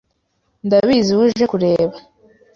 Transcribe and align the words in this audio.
ndabizi 0.65 1.09
uwo 1.13 1.23
uje 1.27 1.45
kureba 1.51 1.95